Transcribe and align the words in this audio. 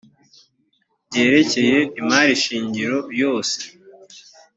byerekeye 1.07 1.77
imari 1.99 2.33
shingiro 2.43 2.97
yose 3.21 3.59